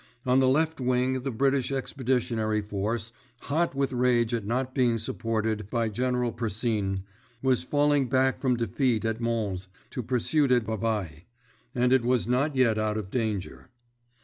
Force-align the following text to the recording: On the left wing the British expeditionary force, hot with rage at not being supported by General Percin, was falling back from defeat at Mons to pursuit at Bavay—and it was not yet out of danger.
On 0.25 0.39
the 0.39 0.47
left 0.47 0.81
wing 0.81 1.21
the 1.21 1.29
British 1.29 1.71
expeditionary 1.71 2.59
force, 2.59 3.11
hot 3.41 3.75
with 3.75 3.93
rage 3.93 4.33
at 4.33 4.47
not 4.47 4.73
being 4.73 4.97
supported 4.97 5.69
by 5.69 5.89
General 5.89 6.31
Percin, 6.31 7.03
was 7.43 7.61
falling 7.61 8.09
back 8.09 8.39
from 8.41 8.57
defeat 8.57 9.05
at 9.05 9.21
Mons 9.21 9.67
to 9.91 10.01
pursuit 10.01 10.51
at 10.51 10.65
Bavay—and 10.65 11.93
it 11.93 12.03
was 12.03 12.27
not 12.27 12.55
yet 12.55 12.79
out 12.79 12.97
of 12.97 13.11
danger. 13.11 13.69